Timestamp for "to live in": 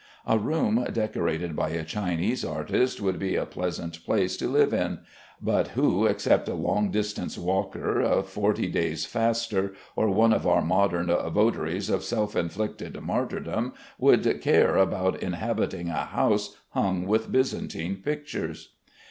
4.37-5.01